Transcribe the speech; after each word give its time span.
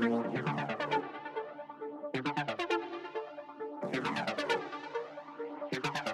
Thank 0.00 0.34
you. 5.74 6.09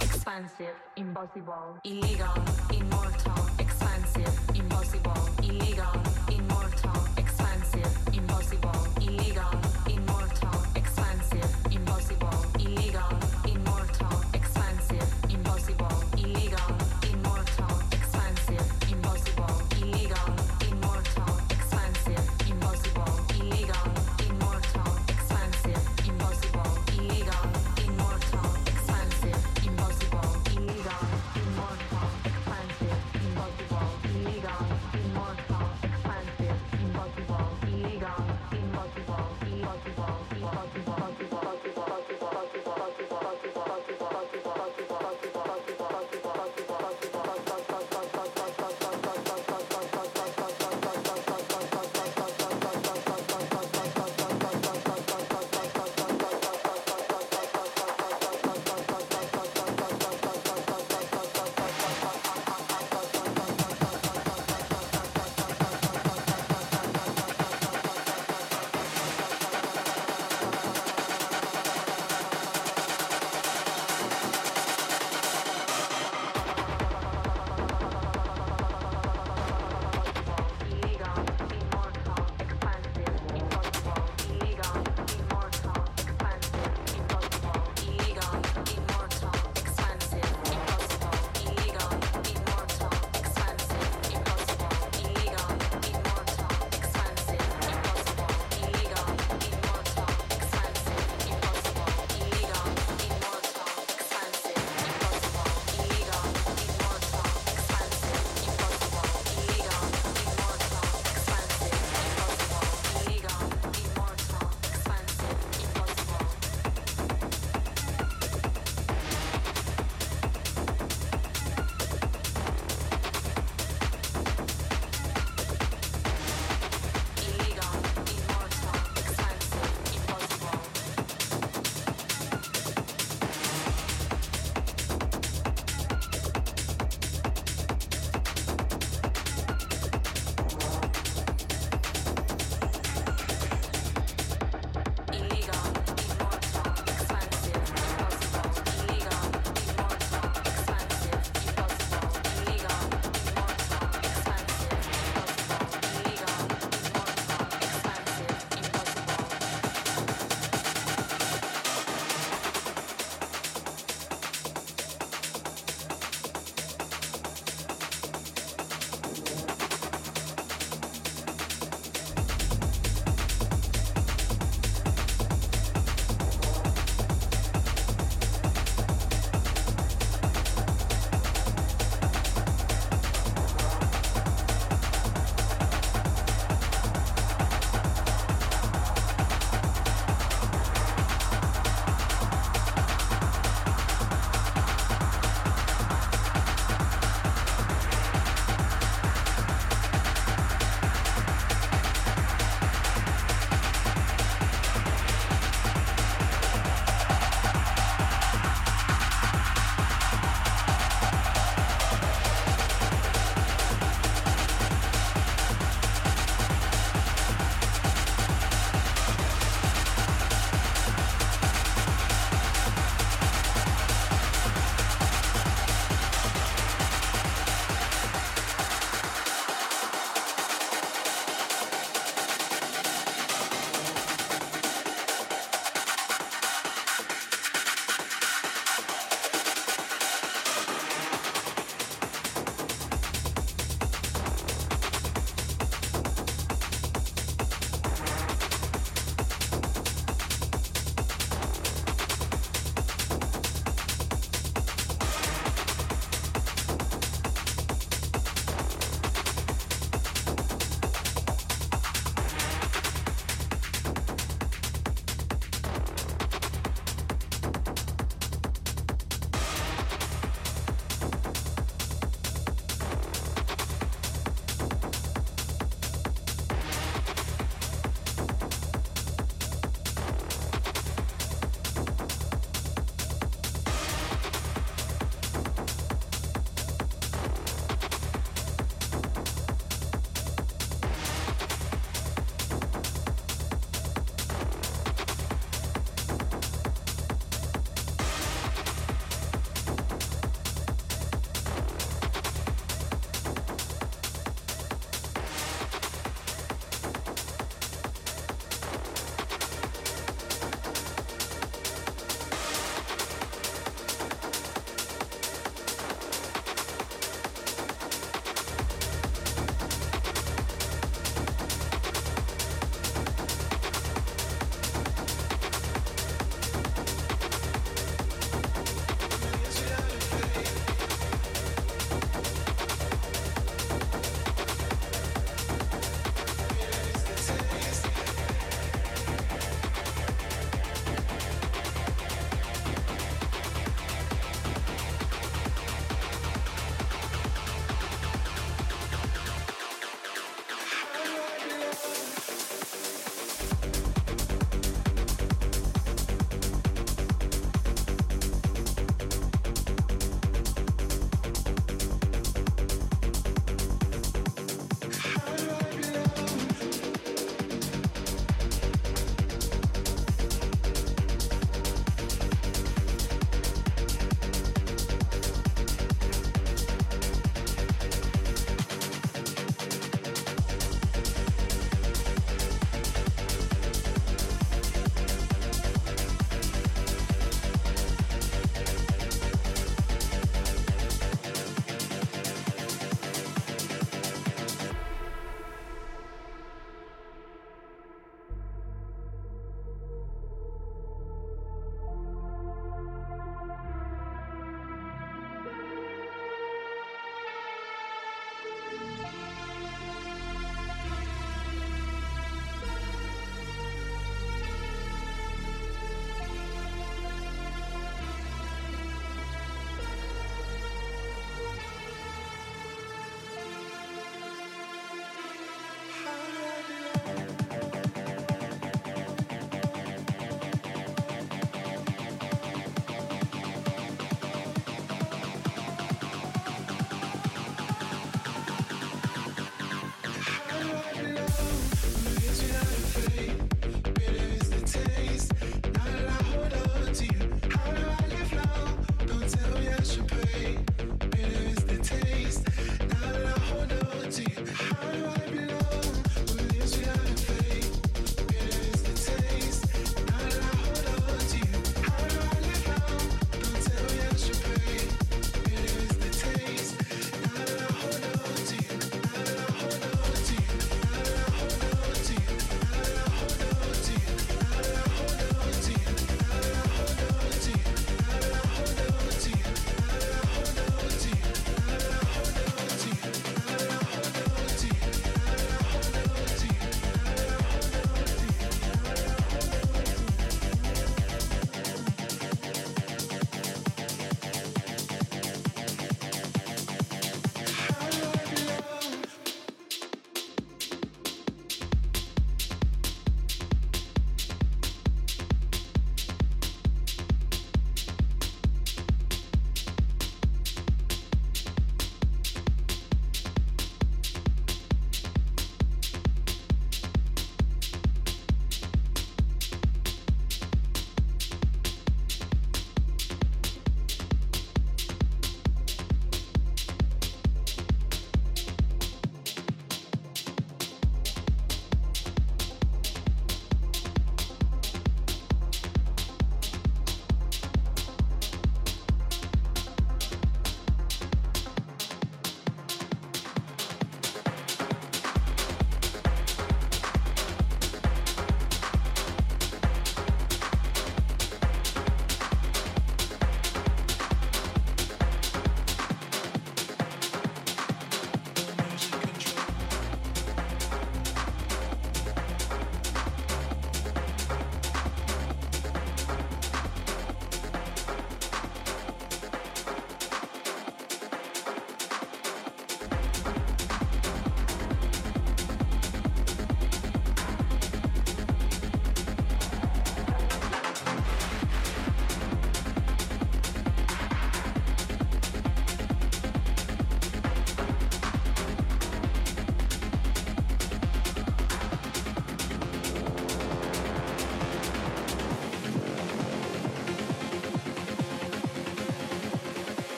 Expensive, 0.00 0.76
impossible. 0.96 1.71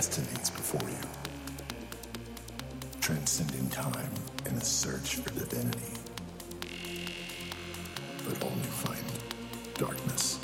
destinies 0.00 0.48
before 0.48 0.88
you, 0.88 0.96
transcending 3.02 3.68
time 3.68 4.10
in 4.46 4.54
a 4.54 4.64
search 4.64 5.16
for 5.16 5.28
divinity. 5.38 5.92
But 8.26 8.42
only 8.42 8.62
find 8.62 9.04
darkness. 9.74 10.39